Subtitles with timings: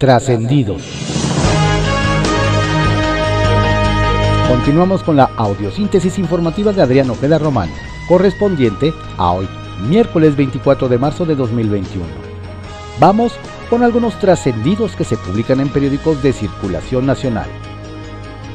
[0.00, 0.80] Trascendidos.
[4.48, 7.68] Continuamos con la audiosíntesis informativa de Adrián Ojeda Román,
[8.08, 9.46] correspondiente a hoy,
[9.90, 12.06] miércoles 24 de marzo de 2021.
[12.98, 13.34] Vamos
[13.68, 17.50] con algunos trascendidos que se publican en periódicos de circulación nacional.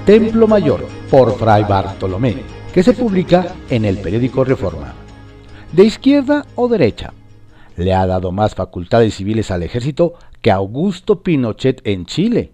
[0.04, 2.38] Templo Mayor, por Fray Bartolomé,
[2.74, 4.96] que se publica en el periódico Reforma.
[5.72, 7.14] De izquierda o derecha,
[7.78, 10.16] le ha dado más facultades civiles al ejército
[10.46, 12.52] que Augusto Pinochet en Chile.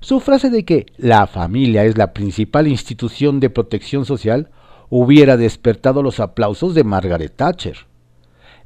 [0.00, 4.50] Su frase de que la familia es la principal institución de protección social
[4.90, 7.86] hubiera despertado los aplausos de Margaret Thatcher.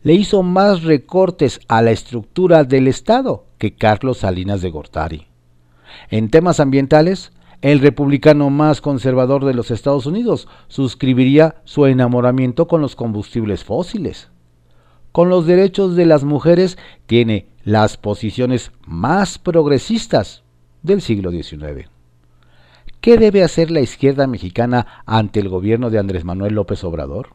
[0.03, 5.29] Le hizo más recortes a la estructura del Estado que Carlos Salinas de Gortari.
[6.11, 7.31] En temas ambientales,
[7.63, 14.29] el republicano más conservador de los Estados Unidos suscribiría su enamoramiento con los combustibles fósiles.
[15.13, 20.45] Con los derechos de las mujeres tiene las posiciones más progresistas
[20.83, 21.89] del siglo XIX.
[23.01, 27.31] ¿Qué debe hacer la izquierda mexicana ante el gobierno de Andrés Manuel López Obrador?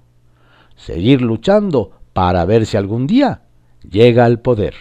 [0.75, 3.41] Seguir luchando para ver si algún día
[3.89, 4.75] llega al poder.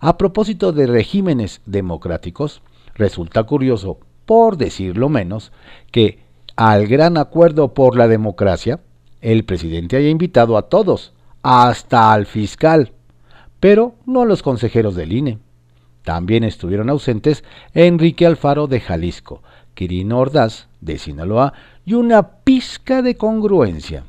[0.00, 2.62] A propósito de regímenes democráticos,
[2.94, 5.52] resulta curioso, por decirlo menos,
[5.90, 6.20] que
[6.56, 8.80] al gran acuerdo por la democracia,
[9.20, 12.92] el presidente haya invitado a todos, hasta al fiscal,
[13.60, 15.38] pero no a los consejeros del INE.
[16.04, 19.42] También estuvieron ausentes Enrique Alfaro de Jalisco,
[19.74, 21.52] Quirino Ordaz de Sinaloa
[21.84, 24.04] y una pizca de congruencia.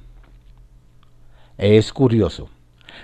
[1.57, 2.49] Es curioso.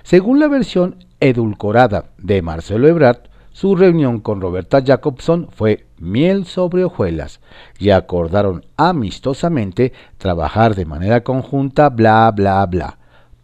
[0.03, 6.85] Según la versión edulcorada de Marcelo Ebrard, su reunión con Roberta Jacobson fue miel sobre
[6.85, 7.41] hojuelas
[7.77, 12.98] y acordaron amistosamente trabajar de manera conjunta, bla, bla, bla,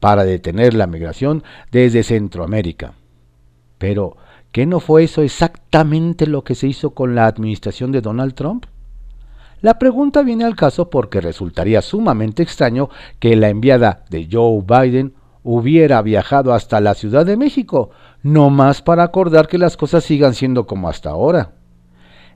[0.05, 2.93] para detener la migración desde Centroamérica.
[3.79, 4.17] Pero,
[4.51, 8.67] ¿Qué no fue eso exactamente lo que se hizo con la administración de Donald Trump?
[9.61, 15.15] La pregunta viene al caso porque resultaría sumamente extraño que la enviada de Joe Biden
[15.41, 17.89] hubiera viajado hasta la Ciudad de México,
[18.21, 21.53] no más para acordar que las cosas sigan siendo como hasta ahora.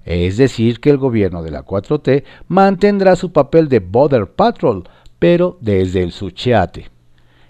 [0.05, 4.89] Es decir, que el gobierno de la 4T mantendrá su papel de Border Patrol,
[5.19, 6.89] pero desde el Suchiate.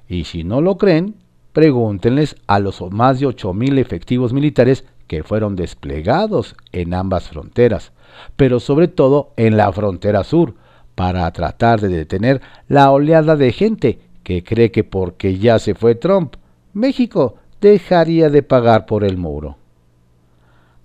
[0.09, 1.15] Y si no lo creen,
[1.53, 7.91] Pregúntenles a los más de 8.000 efectivos militares que fueron desplegados en ambas fronteras,
[8.35, 10.53] pero sobre todo en la frontera sur,
[10.93, 15.95] para tratar de detener la oleada de gente que cree que porque ya se fue
[15.95, 16.35] Trump,
[16.73, 19.57] México dejaría de pagar por el muro.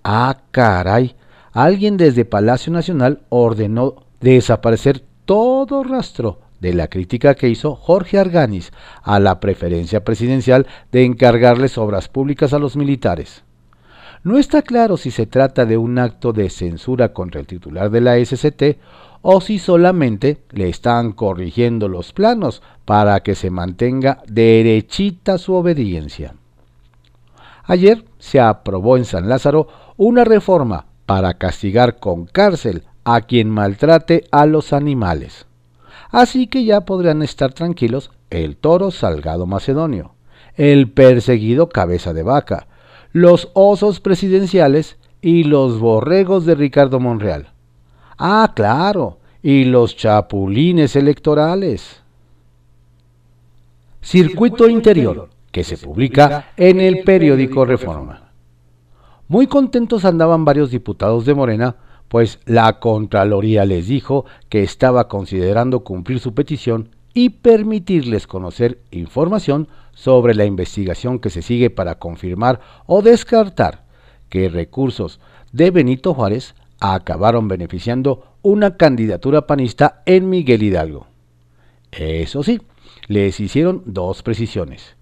[0.03, 1.15] Ah, caray,
[1.51, 8.71] alguien desde Palacio Nacional ordenó desaparecer todo rastro de la crítica que hizo Jorge Arganis
[9.03, 13.43] a la preferencia presidencial de encargarles obras públicas a los militares.
[14.23, 18.01] No está claro si se trata de un acto de censura contra el titular de
[18.01, 18.79] la SCT
[19.21, 26.35] o si solamente le están corrigiendo los planos para que se mantenga derechita su obediencia.
[27.65, 29.67] Ayer se aprobó en San Lázaro
[29.97, 35.45] una reforma para castigar con cárcel a quien maltrate a los animales.
[36.15, 40.13] Así que ya podrán estar tranquilos el toro salgado macedonio,
[40.55, 42.67] el perseguido cabeza de vaca,
[43.11, 47.49] los osos presidenciales y los borregos de Ricardo Monreal.
[48.17, 52.01] Ah, claro, y los chapulines electorales.
[54.01, 58.31] Circuito Interior, que se publica en el periódico Reforma.
[59.27, 61.75] Muy contentos andaban varios diputados de Morena
[62.15, 69.67] pues la Contraloría les dijo que estaba considerando cumplir su petición y permitirles conocer información
[69.93, 73.83] sobre la investigación que se sigue para confirmar o descartar
[74.29, 75.19] que recursos
[75.51, 81.07] de Benito Juárez acabaron beneficiando una candidatura panista en Miguel Hidalgo.
[81.91, 82.61] Eso sí,
[83.09, 84.95] les hicieron dos precisiones,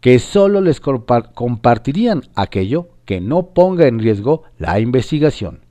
[0.00, 5.68] que solo les compartirían aquello que no ponga en riesgo la investigación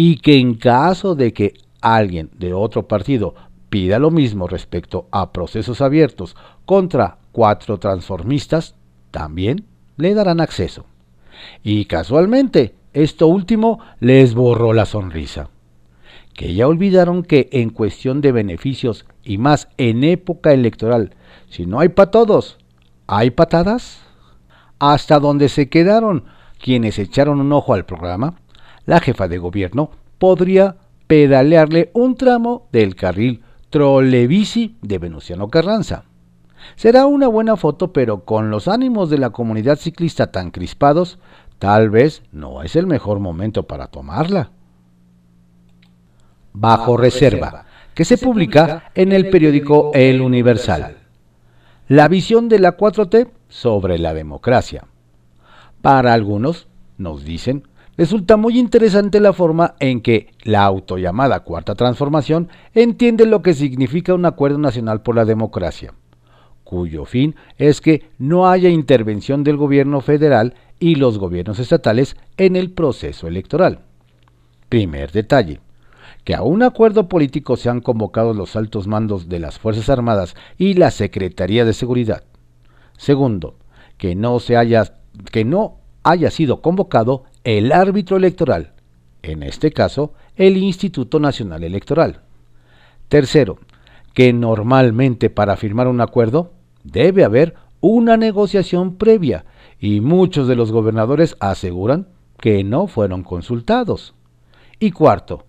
[0.00, 3.34] y que en caso de que alguien de otro partido
[3.68, 8.76] pida lo mismo respecto a procesos abiertos contra cuatro transformistas,
[9.10, 9.64] también
[9.96, 10.86] le darán acceso.
[11.64, 15.50] Y casualmente, esto último les borró la sonrisa.
[16.32, 21.16] Que ya olvidaron que en cuestión de beneficios y más en época electoral,
[21.50, 22.58] si no hay para todos,
[23.08, 23.98] ¿hay patadas?
[24.78, 26.26] Hasta donde se quedaron
[26.62, 28.36] quienes echaron un ojo al programa,
[28.88, 30.76] la jefa de gobierno podría
[31.06, 36.04] pedalearle un tramo del carril trolebici de Venustiano Carranza.
[36.74, 41.18] Será una buena foto, pero con los ánimos de la comunidad ciclista tan crispados,
[41.58, 44.52] tal vez no es el mejor momento para tomarla.
[46.54, 50.96] Bajo reserva, que se publica en el periódico El Universal.
[51.88, 54.86] La visión de la 4T sobre la democracia.
[55.82, 57.67] Para algunos, nos dicen,
[57.98, 64.14] resulta muy interesante la forma en que la autollamada Cuarta Transformación entiende lo que significa
[64.14, 65.92] un acuerdo nacional por la democracia,
[66.62, 72.54] cuyo fin es que no haya intervención del gobierno federal y los gobiernos estatales en
[72.54, 73.80] el proceso electoral.
[74.68, 75.60] Primer detalle
[76.22, 80.36] que a un acuerdo político se han convocado los altos mandos de las Fuerzas Armadas
[80.56, 82.22] y la Secretaría de Seguridad.
[82.96, 83.56] Segundo,
[83.96, 84.92] que no, se haya,
[85.32, 88.72] que no haya sido convocado el árbitro electoral,
[89.22, 92.20] en este caso el Instituto Nacional Electoral.
[93.08, 93.58] Tercero,
[94.14, 96.52] que normalmente para firmar un acuerdo
[96.84, 99.44] debe haber una negociación previa
[99.78, 102.08] y muchos de los gobernadores aseguran
[102.38, 104.14] que no fueron consultados.
[104.80, 105.44] Y cuarto,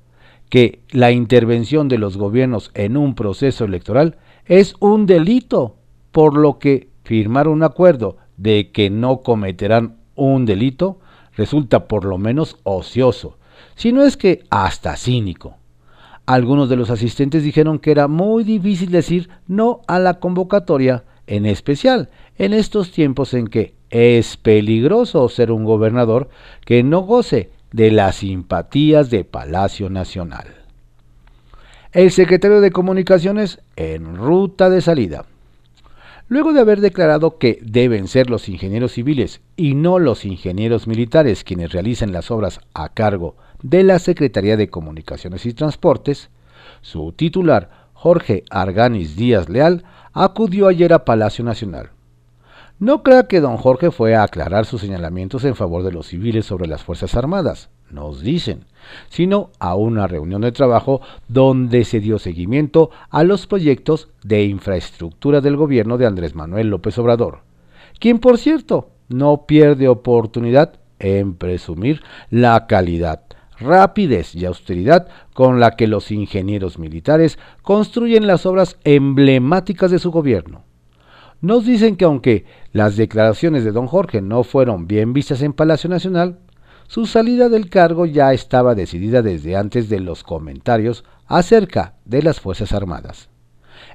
[0.50, 5.76] que la intervención de los gobiernos en un proceso electoral es un delito,
[6.12, 11.00] por lo que firmar un acuerdo de que no cometerán un delito
[11.40, 13.38] resulta por lo menos ocioso,
[13.76, 15.56] si no es que hasta cínico.
[16.26, 21.46] Algunos de los asistentes dijeron que era muy difícil decir no a la convocatoria, en
[21.46, 26.30] especial en estos tiempos en que es peligroso ser un gobernador
[26.66, 30.48] que no goce de las simpatías de Palacio Nacional.
[31.94, 35.26] El secretario de Comunicaciones en ruta de salida.
[36.30, 41.44] Luego de haber declarado que deben ser los ingenieros civiles y no los ingenieros militares
[41.44, 46.30] quienes realicen las obras a cargo de la Secretaría de Comunicaciones y Transportes,
[46.82, 51.90] su titular, Jorge Arganis Díaz Leal, acudió ayer a Palacio Nacional.
[52.78, 56.46] No crea que don Jorge fue a aclarar sus señalamientos en favor de los civiles
[56.46, 58.66] sobre las Fuerzas Armadas, nos dicen,
[59.10, 65.42] sino a una reunión de trabajo donde se dio seguimiento a los proyectos de infraestructura
[65.42, 67.40] del gobierno de Andrés Manuel López Obrador,
[68.00, 73.24] quien por cierto no pierde oportunidad en presumir la calidad,
[73.58, 80.12] rapidez y austeridad con la que los ingenieros militares construyen las obras emblemáticas de su
[80.12, 80.64] gobierno.
[81.42, 85.90] Nos dicen que aunque las declaraciones de don Jorge no fueron bien vistas en Palacio
[85.90, 86.40] Nacional,
[86.90, 92.40] su salida del cargo ya estaba decidida desde antes de los comentarios acerca de las
[92.40, 93.30] Fuerzas Armadas.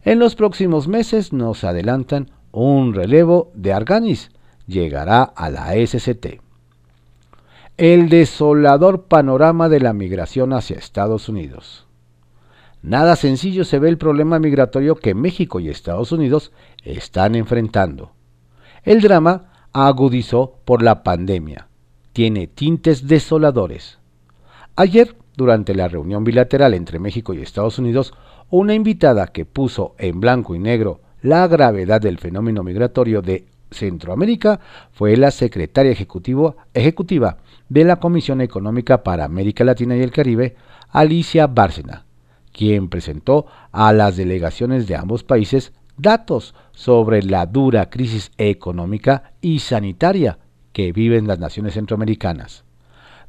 [0.05, 4.31] En los próximos meses nos adelantan un relevo de Arganis,
[4.69, 6.41] llegará a la SCT.
[7.77, 11.89] El desolador panorama de la migración hacia Estados Unidos.
[12.81, 16.53] Nada sencillo se ve el problema migratorio que México y Estados Unidos
[16.85, 18.13] están enfrentando.
[18.85, 21.67] El drama agudizó por la pandemia.
[22.15, 23.99] Tiene tintes desoladores.
[24.77, 28.15] Ayer, durante la reunión bilateral entre México y Estados Unidos,
[28.49, 34.61] una invitada que puso en blanco y negro la gravedad del fenómeno migratorio de Centroamérica
[34.93, 37.37] fue la secretaria ejecutiva
[37.69, 40.57] de la Comisión Económica para América Latina y el Caribe,
[40.91, 42.07] Alicia Bárcena
[42.55, 49.59] quien presentó a las delegaciones de ambos países datos sobre la dura crisis económica y
[49.59, 50.39] sanitaria
[50.75, 52.65] que viven las naciones centroamericanas.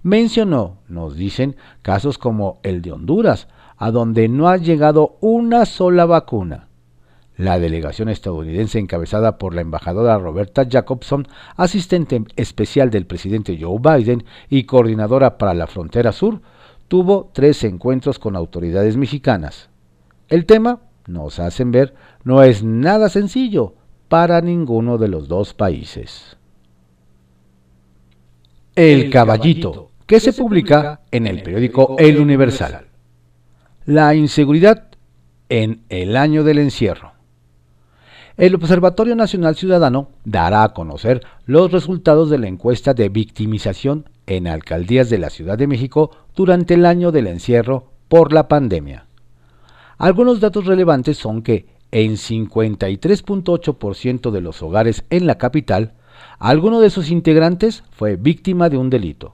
[0.03, 6.05] Mencionó, nos dicen, casos como el de Honduras, a donde no ha llegado una sola
[6.05, 6.67] vacuna.
[7.37, 14.25] La delegación estadounidense encabezada por la embajadora Roberta Jacobson, asistente especial del presidente Joe Biden
[14.49, 16.41] y coordinadora para la frontera sur,
[16.87, 19.69] tuvo tres encuentros con autoridades mexicanas.
[20.29, 21.93] El tema, nos hacen ver,
[22.23, 23.75] no es nada sencillo
[24.07, 26.37] para ninguno de los dos países.
[28.75, 32.87] El Caballito, que se publica en el periódico El Universal.
[33.85, 34.89] La inseguridad
[35.47, 37.13] en el año del encierro.
[38.35, 44.45] El Observatorio Nacional Ciudadano dará a conocer los resultados de la encuesta de victimización en
[44.45, 49.05] alcaldías de la Ciudad de México durante el año del encierro por la pandemia.
[49.97, 55.93] Algunos datos relevantes son que en 53.8% de los hogares en la capital,
[56.39, 59.33] alguno de sus integrantes fue víctima de un delito.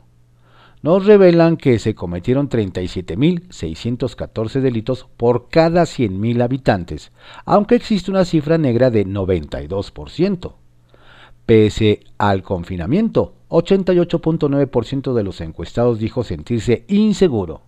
[0.81, 7.11] Nos revelan que se cometieron 37.614 delitos por cada 100.000 habitantes,
[7.45, 10.53] aunque existe una cifra negra de 92%.
[11.45, 17.61] Pese al confinamiento, 88.9% de los encuestados dijo sentirse inseguro.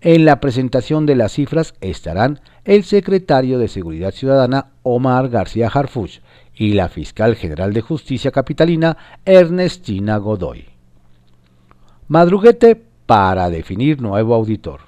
[0.00, 6.18] En la presentación de las cifras estarán el secretario de Seguridad Ciudadana Omar García Harfuch
[6.54, 10.66] y la fiscal general de Justicia Capitalina Ernestina Godoy.
[12.08, 14.80] Madruguete para definir nuevo auditor.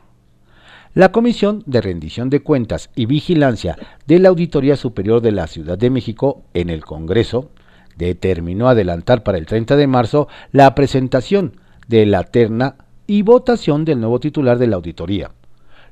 [0.94, 5.76] La Comisión de Rendición de Cuentas y Vigilancia de la Auditoría Superior de la Ciudad
[5.76, 7.50] de México en el Congreso
[7.96, 11.56] determinó adelantar para el 30 de marzo la presentación
[11.88, 15.32] de la terna y votación del nuevo titular de la auditoría,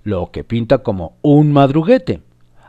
[0.05, 2.23] lo que pinta como un madruguete,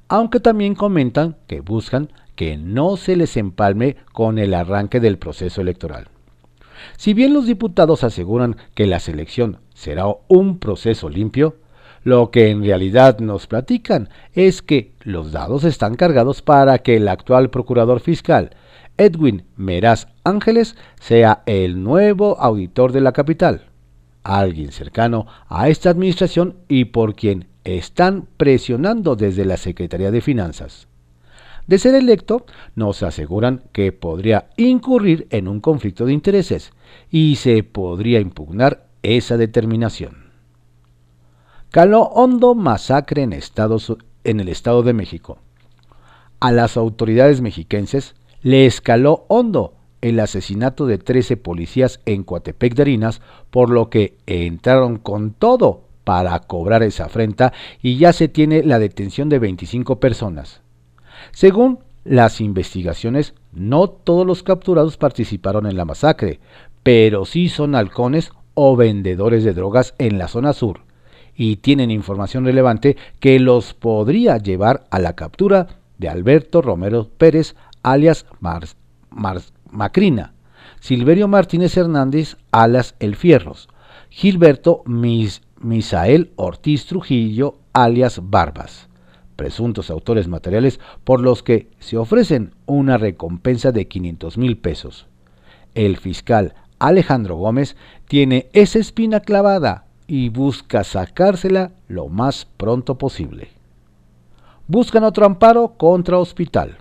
[0.07, 5.61] aunque también comentan que buscan que no se les empalme con el arranque del proceso
[5.61, 6.07] electoral.
[6.97, 11.57] Si bien los diputados aseguran que la selección será un proceso limpio,
[12.03, 17.07] lo que en realidad nos platican es que los dados están cargados para que el
[17.07, 18.51] actual procurador fiscal,
[18.97, 23.67] Edwin Meraz Ángeles, sea el nuevo auditor de la capital,
[24.23, 30.87] alguien cercano a esta administración y por quien están presionando desde la Secretaría de Finanzas.
[31.67, 36.73] De ser electo, nos aseguran que podría incurrir en un conflicto de intereses
[37.09, 40.31] y se podría impugnar esa determinación.
[41.69, 45.39] Caló hondo masacre en, en el Estado de México.
[46.39, 52.81] A las autoridades mexiquenses le escaló hondo el asesinato de 13 policías en Coatepec de
[52.81, 58.63] Harinas, por lo que entraron con todo para cobrar esa afrenta y ya se tiene
[58.63, 60.62] la detención de 25 personas.
[61.31, 66.39] Según las investigaciones, no todos los capturados participaron en la masacre,
[66.83, 70.81] pero sí son halcones o vendedores de drogas en la zona sur
[71.35, 75.67] y tienen información relevante que los podría llevar a la captura
[75.97, 78.25] de Alberto Romero Pérez, alias
[79.71, 80.33] Macrina,
[80.79, 83.69] Silverio Martínez Hernández, alias El Fierros,
[84.09, 88.89] Gilberto Misael Ortiz Trujillo, alias Barbas,
[89.35, 95.07] presuntos autores materiales por los que se ofrecen una recompensa de 500 mil pesos.
[95.75, 97.75] El fiscal Alejandro Gómez
[98.07, 103.49] tiene esa espina clavada y busca sacársela lo más pronto posible.
[104.67, 106.77] Buscan otro amparo contra hospital.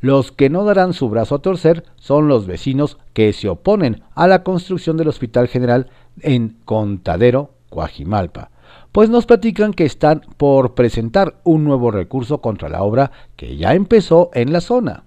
[0.00, 4.26] Los que no darán su brazo a torcer son los vecinos que se oponen a
[4.26, 5.88] la construcción del Hospital General
[6.20, 8.50] en Contadero, Coajimalpa,
[8.92, 13.74] pues nos platican que están por presentar un nuevo recurso contra la obra que ya
[13.74, 15.04] empezó en la zona.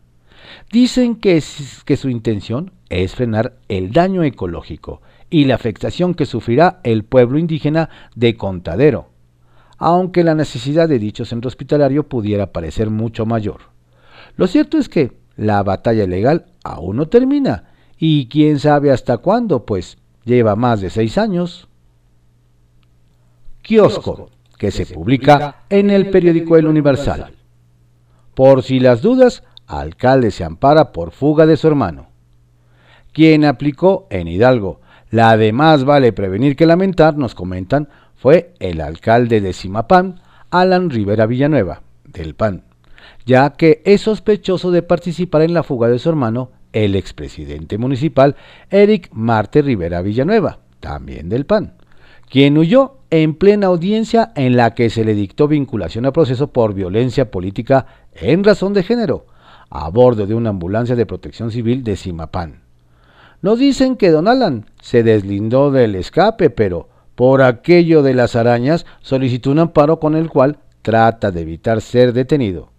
[0.72, 1.42] Dicen que,
[1.86, 7.38] que su intención es frenar el daño ecológico y la afectación que sufrirá el pueblo
[7.38, 9.10] indígena de Contadero,
[9.78, 13.62] aunque la necesidad de dicho centro hospitalario pudiera parecer mucho mayor.
[14.36, 17.66] Lo cierto es que la batalla legal aún no termina,
[17.98, 21.68] y quién sabe hasta cuándo, pues lleva más de seis años.
[23.66, 24.30] Kiosco,
[24.60, 27.34] que se publica en el periódico El Universal.
[28.36, 32.10] Por si las dudas, alcalde se ampara por fuga de su hermano.
[33.12, 38.82] Quien aplicó en Hidalgo la de más vale prevenir que lamentar, nos comentan, fue el
[38.82, 42.66] alcalde de Simapán, Alan Rivera Villanueva, del PAN,
[43.26, 48.36] ya que es sospechoso de participar en la fuga de su hermano, el expresidente municipal
[48.70, 51.74] Eric Marte Rivera Villanueva, también del PAN,
[52.30, 56.74] quien huyó en plena audiencia en la que se le dictó vinculación a proceso por
[56.74, 59.26] violencia política en razón de género,
[59.70, 62.62] a bordo de una ambulancia de protección civil de Simapán.
[63.42, 68.86] Nos dicen que don Alan se deslindó del escape, pero por aquello de las arañas
[69.02, 72.70] solicitó un amparo con el cual trata de evitar ser detenido.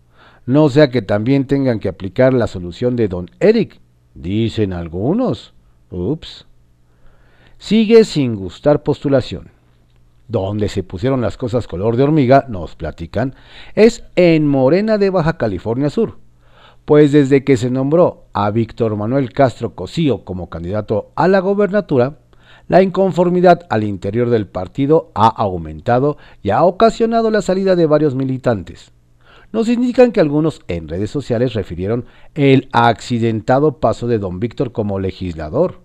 [0.45, 3.81] No sea que también tengan que aplicar la solución de don Eric,
[4.15, 5.55] dicen algunos.
[5.91, 6.47] Ups.
[7.59, 9.56] Sigue sin gustar postulación.
[10.29, 13.35] Donde se pusieron las cosas color de hormiga, nos platican,
[13.75, 16.19] es en Morena de Baja California Sur
[16.87, 22.21] pues desde que se nombró a Víctor Manuel Castro Cosío como candidato a la gobernatura,
[22.69, 28.15] la inconformidad al interior del partido ha aumentado y ha ocasionado la salida de varios
[28.15, 28.93] militantes.
[29.53, 35.01] Nos indican que algunos en redes sociales refirieron el accidentado paso de don Víctor como
[35.01, 35.81] legislador,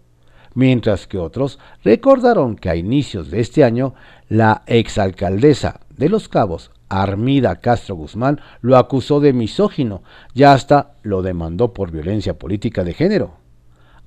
[0.53, 3.93] mientras que otros recordaron que a inicios de este año
[4.29, 10.03] la exalcaldesa de Los Cabos, Armida Castro Guzmán lo acusó de misógino
[10.33, 13.35] y hasta lo demandó por violencia política de género.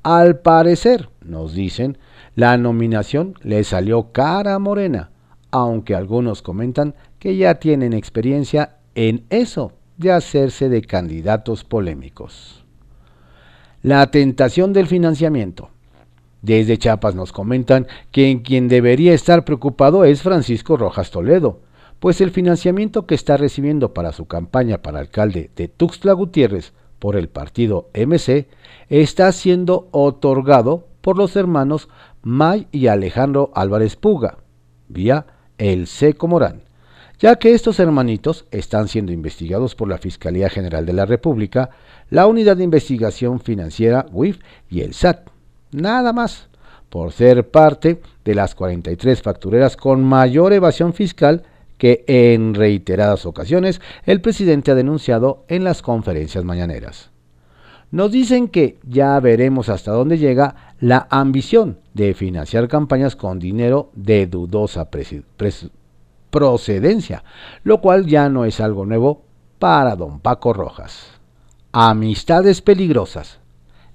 [0.03, 1.97] Al parecer, nos dicen,
[2.35, 5.11] la nominación le salió cara morena,
[5.51, 12.67] aunque algunos comentan que ya tienen experiencia en eso de hacerse de candidatos polémicos.
[13.83, 15.71] La tentación del financiamiento.
[16.45, 21.63] Desde Chiapas nos comentan que quien debería estar preocupado es Francisco Rojas Toledo,
[22.01, 27.17] pues el financiamiento que está recibiendo para su campaña para alcalde de Tuxtla Gutiérrez por
[27.17, 28.47] el partido MC
[28.91, 31.89] está siendo otorgado por los hermanos
[32.21, 34.37] May y Alejandro Álvarez Puga,
[34.89, 35.25] vía
[35.57, 36.65] el Seco Morán,
[37.19, 41.71] ya que estos hermanitos están siendo investigados por la Fiscalía General de la República,
[42.11, 45.34] la Unidad de Investigación Financiera WIF y el SAT.
[45.75, 46.47] Nada más,
[46.89, 51.43] por ser parte de las 43 factureras con mayor evasión fiscal
[51.79, 57.11] que en reiteradas ocasiones el presidente ha denunciado en las conferencias mañaneras.
[57.91, 63.91] Nos dicen que ya veremos hasta dónde llega la ambición de financiar campañas con dinero
[63.97, 64.89] de dudosa
[66.31, 67.25] procedencia,
[67.65, 69.25] lo cual ya no es algo nuevo
[69.59, 71.09] para don Paco Rojas.
[71.73, 73.41] Amistades peligrosas.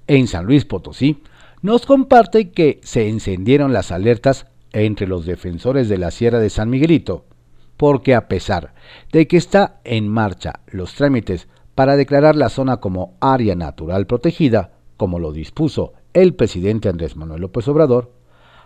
[0.06, 1.22] En San Luis Potosí
[1.62, 6.70] nos comparte que se encendieron las alertas entre los defensores de la Sierra de San
[6.70, 7.26] Miguelito,
[7.76, 8.74] porque a pesar
[9.12, 14.72] de que está en marcha los trámites para declarar la zona como área natural protegida,
[14.96, 18.12] como lo dispuso el presidente Andrés Manuel López Obrador,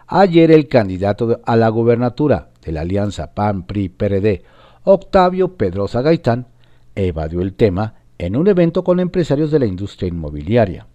[0.07, 4.43] ayer el candidato a la gubernatura de la alianza PAN-PRI-PRD,
[4.85, 6.49] Octavio Pedrosa Gaitán,
[6.95, 10.87] evadió el tema en un evento con empresarios de la industria inmobiliaria.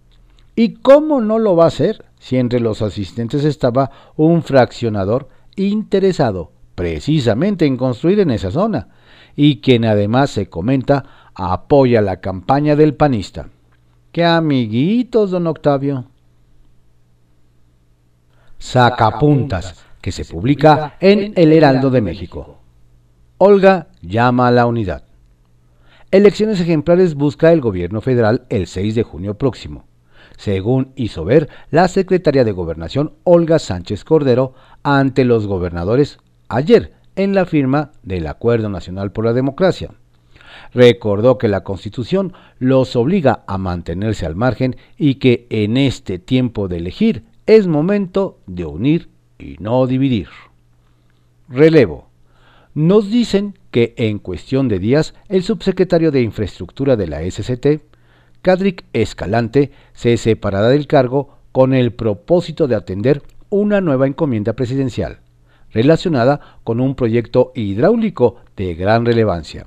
[0.62, 6.52] ¿Y cómo no lo va a hacer si entre los asistentes estaba un fraccionador interesado
[6.74, 8.88] precisamente en construir en esa zona
[9.34, 13.48] y quien además se comenta apoya la campaña del panista?
[14.12, 16.04] ¡Qué amiguitos, don Octavio!
[18.58, 22.58] Sacapuntas, que se publica en El Heraldo de México.
[23.38, 25.04] Olga llama a la unidad.
[26.10, 29.86] Elecciones ejemplares busca el gobierno federal el 6 de junio próximo.
[30.40, 36.18] Según hizo ver la secretaria de Gobernación Olga Sánchez Cordero ante los gobernadores
[36.48, 39.90] ayer en la firma del Acuerdo Nacional por la Democracia.
[40.72, 46.68] Recordó que la Constitución los obliga a mantenerse al margen y que en este tiempo
[46.68, 50.28] de elegir es momento de unir y no dividir.
[51.50, 52.08] Relevo.
[52.72, 57.89] Nos dicen que en cuestión de días el subsecretario de Infraestructura de la SCT,
[58.42, 65.20] Cadric Escalante, se separará del cargo con el propósito de atender una nueva encomienda presidencial
[65.72, 69.66] relacionada con un proyecto hidráulico de gran relevancia.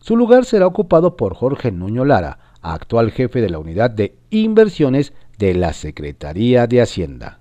[0.00, 5.12] Su lugar será ocupado por Jorge Nuño Lara, actual jefe de la unidad de inversiones
[5.38, 7.38] de la Secretaría de Hacienda.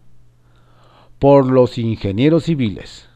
[1.20, 3.08] Por los ingenieros civiles.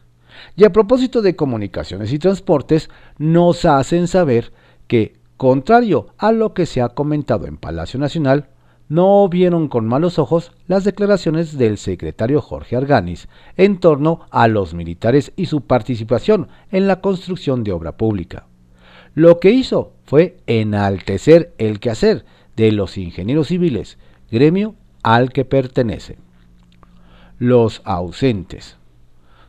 [0.56, 4.54] Y a propósito de comunicaciones y transportes, nos hacen saber
[4.88, 8.50] que, contrario a lo que se ha comentado en Palacio Nacional,
[8.90, 14.74] no vieron con malos ojos las declaraciones del secretario Jorge Arganis en torno a los
[14.74, 18.48] militares y su participación en la construcción de obra pública.
[19.14, 23.98] Lo que hizo fue enaltecer el quehacer de los ingenieros civiles,
[24.32, 26.18] gremio al que pertenece.
[27.40, 28.77] Los ausentes.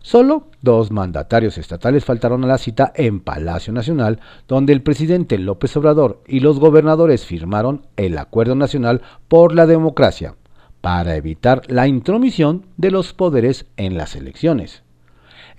[0.08, 5.76] Solo dos mandatarios estatales faltaron a la cita en Palacio Nacional, donde el presidente López
[5.76, 10.34] Obrador y los gobernadores firmaron el Acuerdo Nacional por la Democracia
[10.80, 14.82] para evitar la intromisión de los poderes en las elecciones.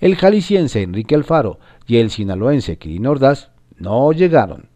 [0.00, 4.68] El jalisciense Enrique Alfaro y el sinaloense Quirino Ordaz no llegaron,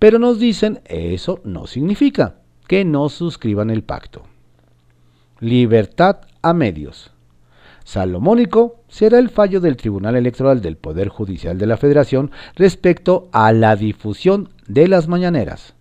[0.00, 4.24] pero nos dicen eso no significa que no suscriban el pacto.
[5.38, 7.11] Libertad a medios.
[7.84, 13.52] Salomónico será el fallo del Tribunal Electoral del Poder Judicial de la Federación respecto a
[13.52, 15.74] la difusión de las mañaneras.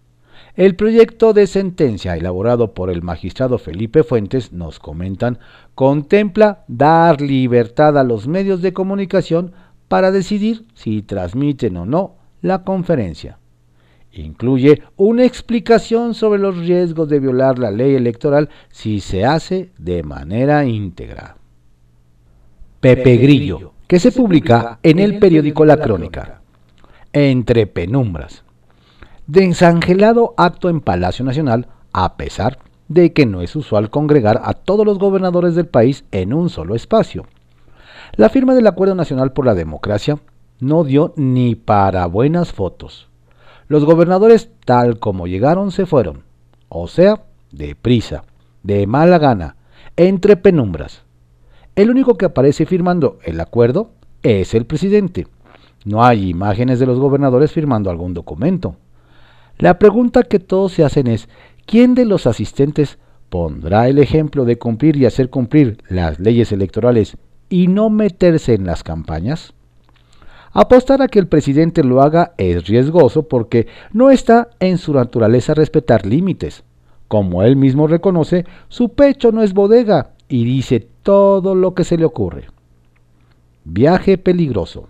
[0.56, 5.40] El proyecto de sentencia elaborado por el magistrado Felipe Fuentes, nos comentan,
[5.76, 9.54] contempla dar libertad a los medios de comunicación
[9.88, 13.38] para decidir si transmiten o no la conferencia.
[14.12, 20.04] Incluye una explicación sobre los riesgos de violar la ley electoral si se hace de
[20.04, 21.38] manera íntegra.
[22.82, 26.42] Pepe Grillo, que se publica en el periódico La Crónica.
[27.14, 28.44] Entre penumbras.
[29.28, 34.84] Desangelado acto en Palacio Nacional, a pesar de que no es usual congregar a todos
[34.84, 37.28] los gobernadores del país en un solo espacio.
[38.14, 40.18] La firma del Acuerdo Nacional por la Democracia
[40.60, 43.10] no dio ni para buenas fotos.
[43.68, 46.24] Los gobernadores tal como llegaron se fueron,
[46.68, 48.24] o sea, deprisa,
[48.64, 49.56] de mala gana,
[49.98, 51.04] entre penumbras.
[51.74, 53.92] El único que aparece firmando el acuerdo
[54.24, 55.28] es el presidente.
[55.86, 58.76] No hay imágenes de los gobernadores firmando algún documento.
[59.58, 61.30] La pregunta que todos se hacen es,
[61.66, 62.98] ¿quién de los asistentes
[63.30, 67.16] pondrá el ejemplo de cumplir y hacer cumplir las leyes electorales
[67.48, 69.54] y no meterse en las campañas?
[70.52, 75.54] Apostar a que el presidente lo haga es riesgoso porque no está en su naturaleza
[75.54, 76.64] respetar límites.
[77.08, 81.98] Como él mismo reconoce, su pecho no es bodega y dice todo lo que se
[81.98, 82.46] le ocurre.
[83.66, 84.88] Viaje peligroso.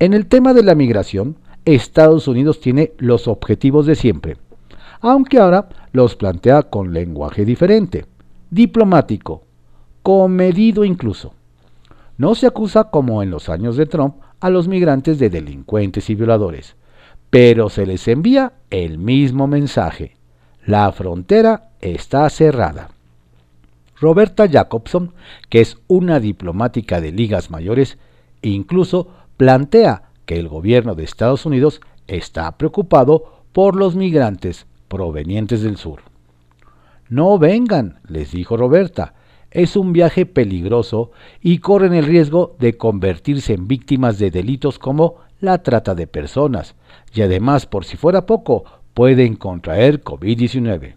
[0.00, 4.36] En el tema de la migración, Estados Unidos tiene los objetivos de siempre,
[5.00, 8.06] aunque ahora los plantea con lenguaje diferente,
[8.50, 9.44] diplomático,
[10.02, 11.34] comedido incluso.
[12.16, 16.16] No se acusa como en los años de Trump a los migrantes de delincuentes y
[16.16, 16.74] violadores,
[17.30, 20.16] pero se les envía el mismo mensaje.
[20.66, 22.90] La frontera está cerrada.
[24.00, 25.12] Roberta Jacobson,
[25.48, 27.98] que es una diplomática de ligas mayores,
[28.42, 35.76] incluso plantea que el gobierno de Estados Unidos está preocupado por los migrantes provenientes del
[35.76, 36.02] sur.
[37.08, 39.14] No vengan, les dijo Roberta,
[39.50, 45.16] es un viaje peligroso y corren el riesgo de convertirse en víctimas de delitos como
[45.40, 46.74] la trata de personas,
[47.14, 50.96] y además, por si fuera poco, pueden contraer COVID-19.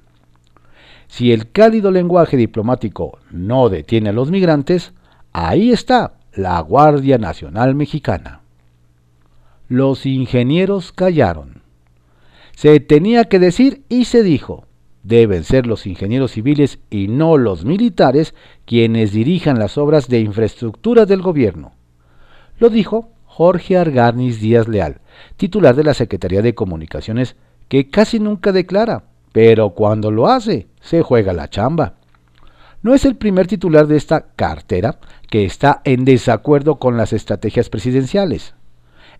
[1.12, 4.94] Si el cálido lenguaje diplomático no detiene a los migrantes,
[5.34, 8.40] ahí está la Guardia Nacional Mexicana.
[9.68, 11.64] Los ingenieros callaron.
[12.56, 14.68] Se tenía que decir y se dijo.
[15.04, 21.06] Deben ser los ingenieros civiles y no los militares quienes dirijan las obras de infraestructura
[21.06, 21.74] del gobierno.
[22.58, 25.02] Lo dijo Jorge Argarnis Díaz Leal,
[25.36, 27.36] titular de la Secretaría de Comunicaciones,
[27.68, 31.96] que casi nunca declara, pero cuando lo hace, se juega la chamba.
[32.82, 37.70] No es el primer titular de esta cartera que está en desacuerdo con las estrategias
[37.70, 38.56] presidenciales.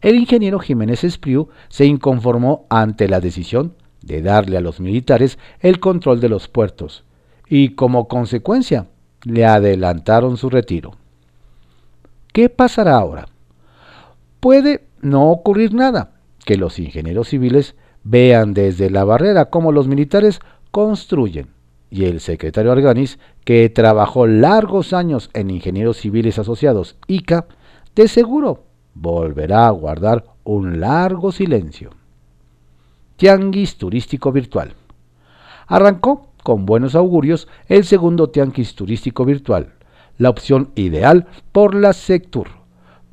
[0.02, 5.80] El ingeniero Jiménez Espriu se inconformó ante la decisión de darle a los militares el
[5.80, 7.04] control de los puertos
[7.48, 8.88] y como consecuencia
[9.24, 10.96] le adelantaron su retiro.
[12.34, 13.28] ¿Qué pasará ahora?
[14.40, 16.14] Puede no ocurrir nada,
[16.46, 20.40] que los ingenieros civiles vean desde la barrera cómo los militares
[20.72, 21.50] construyen
[21.92, 27.48] y el secretario Arganis, que trabajó largos años en Ingenieros Civiles Asociados, ICA,
[27.96, 31.92] de seguro volverá a guardar un largo silencio.
[33.18, 34.74] Tianguis Turístico Virtual.
[35.68, 39.74] Arrancó con buenos augurios el segundo Tianguis Turístico Virtual,
[40.18, 42.48] la opción ideal por la Sectur,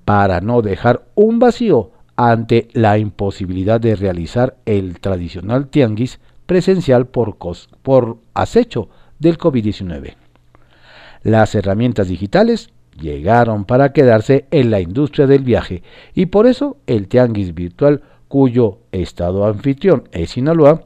[0.05, 7.37] para no dejar un vacío ante la imposibilidad de realizar el tradicional Tianguis presencial por,
[7.83, 8.89] por acecho
[9.21, 10.17] del COVID-19.
[11.23, 17.07] Las herramientas digitales llegaron para quedarse en la industria del viaje y por eso el
[17.07, 20.83] Tianguis virtual cuyo estado anfitrión es Sinaloa,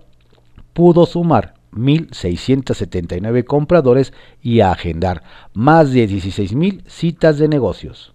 [0.74, 5.22] pudo sumar 1.679 compradores y agendar
[5.54, 8.12] más de 16.000 citas de negocios.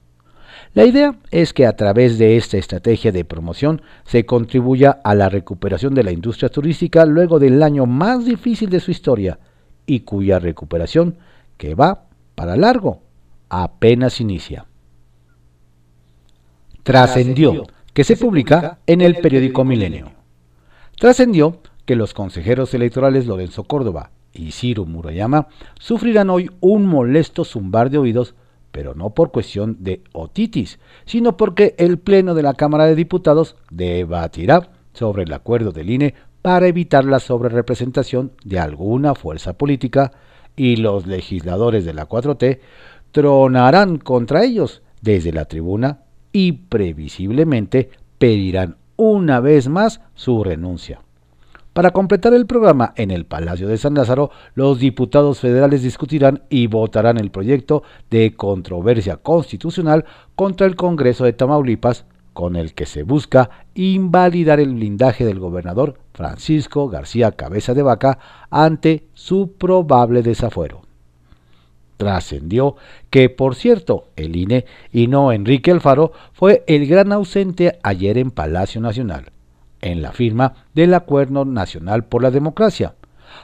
[0.78, 5.28] La idea es que a través de esta estrategia de promoción se contribuya a la
[5.28, 9.40] recuperación de la industria turística luego del año más difícil de su historia
[9.88, 11.18] y cuya recuperación,
[11.58, 13.02] que va para largo,
[13.50, 14.68] apenas inicia.
[16.84, 20.12] Trascendió que se publica en el periódico Milenio.
[20.96, 25.48] Trascendió que los consejeros electorales Lorenzo Córdoba y Ciro Murayama
[25.80, 28.36] sufrirán hoy un molesto zumbar de oídos,
[28.78, 33.56] pero no por cuestión de otitis, sino porque el Pleno de la Cámara de Diputados
[33.72, 36.14] debatirá sobre el acuerdo del INE
[36.44, 40.12] para evitar la sobrerepresentación de alguna fuerza política
[40.56, 42.60] y los legisladores de la 4T
[43.12, 51.02] tronarán contra ellos desde la tribuna y previsiblemente pedirán una vez más su renuncia.
[51.78, 56.66] Para completar el programa en el Palacio de San Lázaro, los diputados federales discutirán y
[56.66, 60.04] votarán el proyecto de controversia constitucional
[60.36, 66.00] contra el Congreso de Tamaulipas, con el que se busca invalidar el blindaje del gobernador
[66.16, 68.18] Francisco García Cabeza de Vaca
[68.50, 70.82] ante su probable desafuero.
[71.98, 72.76] Trascendió
[73.12, 78.32] que, por cierto, el INE y no Enrique Alfaro fue el gran ausente ayer en
[78.32, 79.32] Palacio Nacional,
[79.82, 82.96] en la firma del Acuerdo Nacional por la Democracia,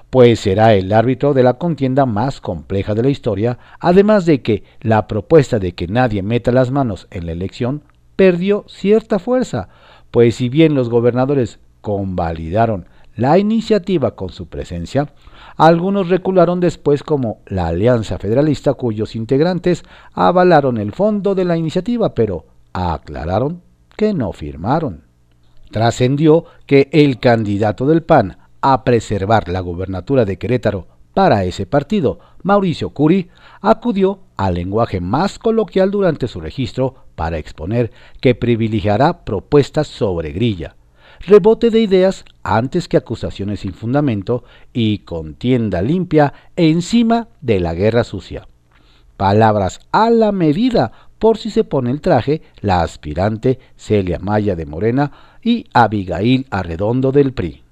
[0.10, 4.64] pues será el árbitro de la contienda más compleja de la historia, además de que
[4.82, 7.84] la propuesta de que nadie meta las manos en la elección
[8.16, 9.70] perdió cierta fuerza,
[10.12, 15.14] pues si bien los gobernadores convalidaron la iniciativa con su presencia,
[15.56, 22.16] algunos recularon después como la Alianza Federalista cuyos integrantes avalaron el fondo de la iniciativa,
[22.16, 23.62] pero aclararon
[23.96, 25.04] que no firmaron.
[25.74, 32.20] Trascendió que el candidato del PAN a preservar la gubernatura de Querétaro para ese partido,
[32.44, 39.88] Mauricio Curi, acudió al lenguaje más coloquial durante su registro para exponer que privilegiará propuestas
[39.88, 40.76] sobre grilla,
[41.22, 48.04] rebote de ideas antes que acusaciones sin fundamento y contienda limpia encima de la guerra
[48.04, 48.48] sucia.
[49.18, 50.92] palabras a la medida
[51.24, 55.10] por si se pone el traje la aspirante Celia Maya de Morena
[55.42, 57.64] y Abigail Arredondo del PRI.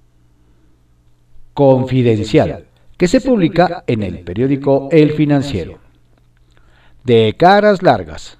[1.53, 5.79] Confidencial, que se publica en el periódico El Financiero.
[7.03, 8.37] De caras largas.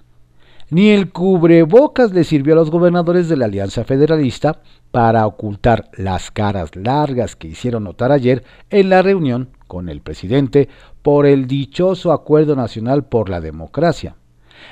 [0.70, 6.32] Ni el cubrebocas le sirvió a los gobernadores de la Alianza Federalista para ocultar las
[6.32, 10.70] caras largas que hicieron notar ayer en la reunión con el presidente
[11.02, 14.16] por el dichoso Acuerdo Nacional por la Democracia,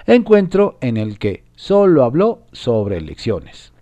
[0.06, 3.74] encuentro en el que solo habló sobre elecciones.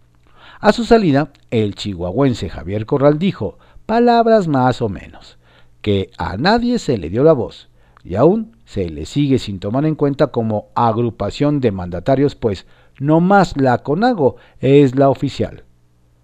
[0.60, 5.38] A su salida, el chihuahuense Javier Corral dijo, palabras más o menos,
[5.82, 7.70] que a nadie se le dio la voz
[8.04, 12.66] y aún se le sigue sin tomar en cuenta como agrupación de mandatarios, pues
[13.00, 15.64] no más la CONAGO es la oficial.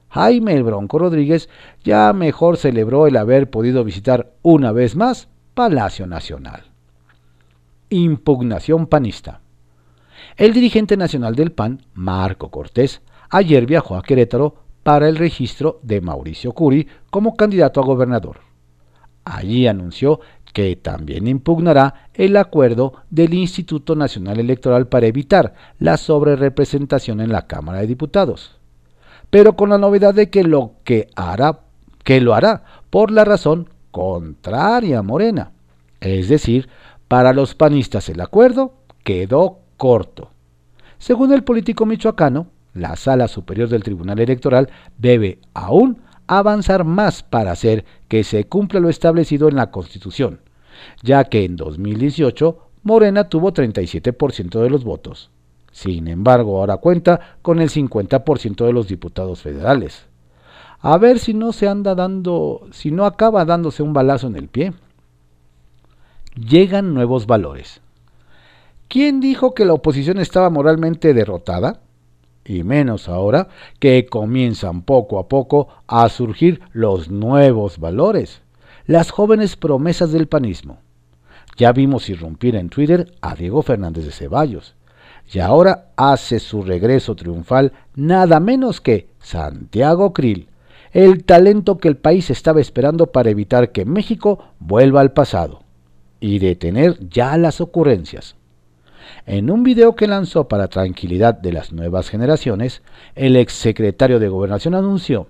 [0.10, 1.50] Jaime el Bronco Rodríguez
[1.84, 6.64] ya mejor celebró el haber podido visitar una vez más Palacio Nacional.
[7.90, 9.43] Impugnación panista.
[10.36, 16.02] El dirigente nacional del PAN, Marco Cortés, ayer viajó a Querétaro para el registro de
[16.02, 18.40] Mauricio Curi como candidato a gobernador.
[19.26, 20.20] Allí anunció
[20.52, 27.48] que también impugnará el acuerdo del Instituto Nacional Electoral para evitar la sobrerepresentación en la
[27.48, 28.58] Cámara de Diputados,
[29.30, 31.60] pero con la novedad de que lo que hará
[32.04, 35.52] que lo hará por la razón contraria a Morena.
[36.02, 36.68] Es decir,
[37.08, 40.30] para los panistas el acuerdo quedó corto.
[40.98, 47.52] Según el político michoacano, la Sala Superior del Tribunal Electoral debe aún avanzar más para
[47.52, 50.40] hacer que se cumpla lo establecido en la Constitución,
[51.02, 55.32] ya que en 2018 Morena tuvo 37% de los votos.
[55.74, 60.06] Sin embargo, ahora cuenta con el 50% de los diputados federales.
[60.80, 64.48] A ver si no se anda dando, si no acaba dándose un balazo en el
[64.48, 64.72] pie.
[66.38, 67.83] Llegan nuevos valores.
[68.88, 71.80] ¿Quién dijo que la oposición estaba moralmente derrotada?
[72.46, 73.48] y menos ahora
[73.80, 78.42] que comienzan poco a poco a surgir los nuevos valores,
[78.86, 80.80] las jóvenes promesas del panismo.
[81.58, 84.76] Ya vimos irrumpir en Twitter a Diego Fernández de Ceballos,
[85.32, 90.50] y ahora hace su regreso triunfal nada menos que Santiago Krill,
[90.92, 95.64] el talento que el país estaba esperando para evitar que México vuelva al pasado
[96.20, 98.36] y detener ya las ocurrencias.
[99.26, 102.82] En un video que lanzó para tranquilidad de las nuevas generaciones,
[103.16, 105.28] el exsecretario de Gobernación anunció,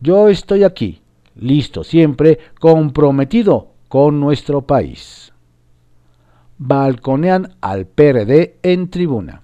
[0.00, 1.02] yo estoy aquí,
[1.34, 5.32] listo siempre, comprometido con nuestro país.
[6.58, 9.42] Balconean al PRD en tribuna.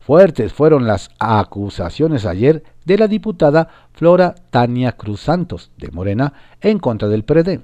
[0.00, 6.78] Fuertes fueron las acusaciones ayer de la diputada Flora Tania Cruz Santos, de Morena, en
[6.78, 7.60] contra del PRD.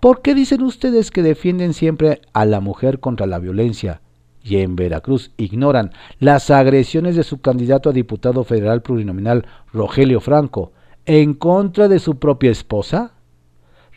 [0.00, 4.00] ¿Por qué dicen ustedes que defienden siempre a la mujer contra la violencia
[4.42, 10.72] y en Veracruz ignoran las agresiones de su candidato a diputado federal plurinominal Rogelio Franco
[11.04, 13.12] en contra de su propia esposa?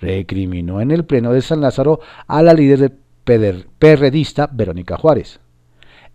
[0.02, 2.98] Recriminó en el Pleno de San Lázaro a la líder
[3.80, 5.40] perredista Verónica Juárez.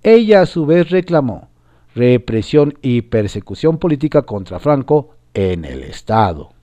[0.03, 1.49] Ella a su vez reclamó
[1.95, 6.58] represión y persecución política contra Franco en el Estado.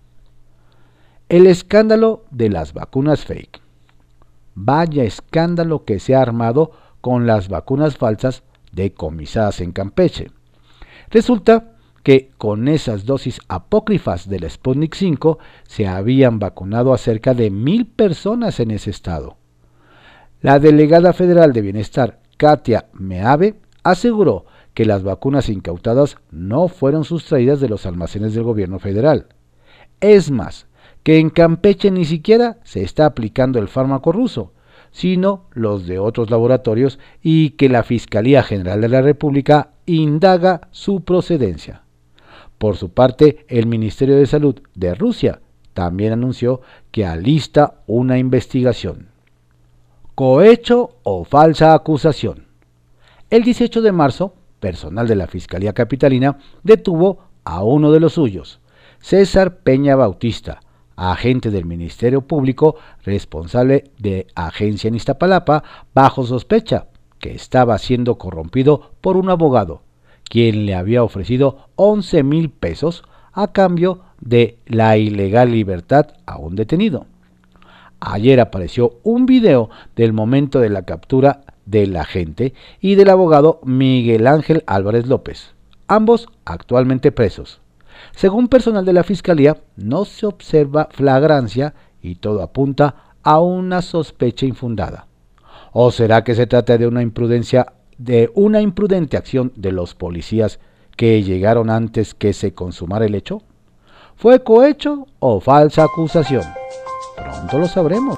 [1.27, 3.59] El escándalo de las vacunas fake.
[4.53, 10.29] Vaya escándalo que se ha armado con las vacunas falsas decomisadas en Campeche.
[11.09, 11.71] Resulta
[12.03, 17.88] que con esas dosis apócrifas del Sputnik 5 se habían vacunado a cerca de mil
[17.88, 19.38] personas en ese estado.
[20.41, 27.59] La delegada federal de Bienestar, Katia Meave, aseguró que las vacunas incautadas no fueron sustraídas
[27.59, 29.29] de los almacenes del gobierno federal.
[29.99, 30.67] Es más,
[31.05, 34.53] que en Campeche ni siquiera se está aplicando el fármaco ruso,
[34.89, 41.01] sino los de otros laboratorios y que la Fiscalía General de la República indaga su
[41.01, 41.83] procedencia.
[42.57, 45.41] Por su parte, el Ministerio de Salud de Rusia
[45.75, 49.09] también anunció que alista una investigación.
[50.15, 52.47] Cohecho o falsa acusación.
[53.29, 58.59] El 18 de marzo, personal de la Fiscalía Capitalina detuvo a uno de los suyos,
[58.99, 60.61] César Peña Bautista,
[60.95, 66.88] agente del Ministerio Público responsable de agencia en Iztapalapa, bajo sospecha
[67.19, 69.81] que estaba siendo corrompido por un abogado,
[70.23, 73.03] quien le había ofrecido 11 mil pesos
[73.34, 77.05] a cambio de la ilegal libertad a un detenido.
[77.99, 84.27] Ayer apareció un video del momento de la captura del agente y del abogado Miguel
[84.27, 85.55] Ángel Álvarez López,
[85.88, 87.62] ambos actualmente presos.
[88.15, 94.45] Según personal de la Fiscalía, no se observa flagrancia y todo apunta a una sospecha
[94.45, 95.08] infundada.
[95.73, 100.60] ¿O será que se trata de una imprudencia, de una imprudente acción de los policías
[100.95, 103.41] que llegaron antes que se consumara el hecho?
[104.15, 106.43] ¿Fue cohecho o falsa acusación?
[107.17, 108.17] Pronto lo sabremos.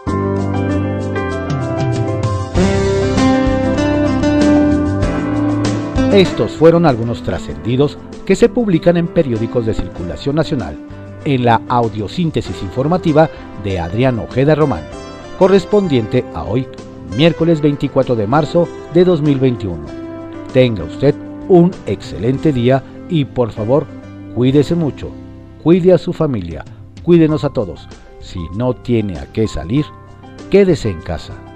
[6.18, 10.76] Estos fueron algunos trascendidos que se publican en periódicos de circulación nacional
[11.26, 13.30] en la audiosíntesis informativa
[13.64, 14.82] de Adrián Ojeda Román,
[15.38, 16.68] correspondiente a hoy,
[17.16, 19.78] miércoles 24 de marzo de 2021.
[20.54, 21.14] Tenga usted
[21.50, 23.86] un excelente día y por favor,
[24.34, 25.12] cuídese mucho,
[25.62, 26.66] cuide a su familia,
[27.04, 27.88] cuídenos a todos.
[28.22, 29.86] Si no tiene a qué salir,
[30.50, 31.47] quédese en casa.